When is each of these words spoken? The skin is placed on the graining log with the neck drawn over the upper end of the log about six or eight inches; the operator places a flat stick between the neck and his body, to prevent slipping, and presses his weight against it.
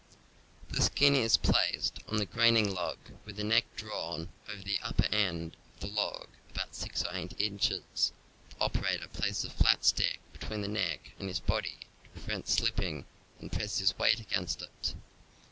The 0.71 0.81
skin 0.81 1.13
is 1.13 1.37
placed 1.37 1.99
on 2.07 2.17
the 2.17 2.25
graining 2.25 2.73
log 2.73 2.97
with 3.23 3.35
the 3.35 3.43
neck 3.43 3.65
drawn 3.75 4.29
over 4.51 4.63
the 4.63 4.79
upper 4.81 5.05
end 5.13 5.55
of 5.75 5.79
the 5.81 5.85
log 5.89 6.27
about 6.49 6.73
six 6.73 7.03
or 7.03 7.09
eight 7.13 7.39
inches; 7.39 8.11
the 8.49 8.55
operator 8.65 9.07
places 9.09 9.45
a 9.45 9.49
flat 9.51 9.85
stick 9.85 10.19
between 10.33 10.61
the 10.63 10.67
neck 10.67 11.11
and 11.19 11.27
his 11.27 11.39
body, 11.39 11.77
to 12.05 12.09
prevent 12.19 12.47
slipping, 12.47 13.05
and 13.39 13.51
presses 13.51 13.77
his 13.77 13.97
weight 13.99 14.19
against 14.19 14.63
it. 14.63 14.95